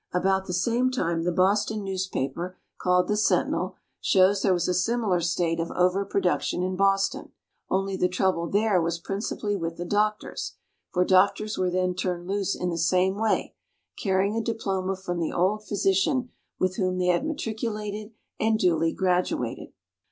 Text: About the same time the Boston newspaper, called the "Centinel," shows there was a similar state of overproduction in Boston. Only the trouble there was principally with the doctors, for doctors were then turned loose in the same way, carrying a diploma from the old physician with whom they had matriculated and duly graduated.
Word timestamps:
About 0.13 0.47
the 0.47 0.53
same 0.53 0.89
time 0.89 1.21
the 1.25 1.31
Boston 1.31 1.83
newspaper, 1.83 2.57
called 2.79 3.07
the 3.07 3.13
"Centinel," 3.15 3.75
shows 3.99 4.41
there 4.41 4.51
was 4.51 4.67
a 4.67 4.73
similar 4.73 5.21
state 5.21 5.59
of 5.59 5.69
overproduction 5.75 6.63
in 6.63 6.75
Boston. 6.75 7.31
Only 7.69 7.95
the 7.95 8.09
trouble 8.09 8.49
there 8.49 8.81
was 8.81 8.97
principally 8.97 9.55
with 9.55 9.77
the 9.77 9.85
doctors, 9.85 10.55
for 10.91 11.05
doctors 11.05 11.55
were 11.59 11.69
then 11.69 11.93
turned 11.93 12.27
loose 12.27 12.55
in 12.55 12.71
the 12.71 12.79
same 12.79 13.13
way, 13.19 13.53
carrying 13.95 14.35
a 14.35 14.41
diploma 14.41 14.95
from 14.95 15.19
the 15.19 15.31
old 15.33 15.67
physician 15.67 16.31
with 16.57 16.77
whom 16.77 16.97
they 16.97 17.05
had 17.05 17.23
matriculated 17.23 18.11
and 18.39 18.57
duly 18.57 18.91
graduated. 18.93 19.71